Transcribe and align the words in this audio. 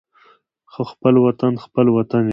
خو 0.71 0.81
خپل 0.91 1.13
وطن 1.25 1.53
خپل 1.63 1.85
وطن 1.97 2.21
وي. 2.25 2.29